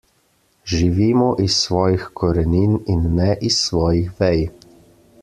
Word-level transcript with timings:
Živimo 0.71 1.27
iz 1.45 1.57
svojih 1.57 2.07
korenin 2.21 2.73
in 2.95 3.05
ne 3.21 3.29
iz 3.51 3.63
svojih 3.67 4.11
vej. 4.23 4.43